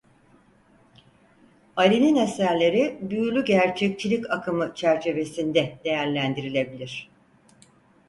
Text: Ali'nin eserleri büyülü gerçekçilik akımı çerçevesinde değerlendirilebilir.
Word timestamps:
Ali'nin 1.75 2.15
eserleri 2.15 2.97
büyülü 3.01 3.45
gerçekçilik 3.45 4.29
akımı 4.31 4.71
çerçevesinde 4.75 5.79
değerlendirilebilir. 5.85 7.09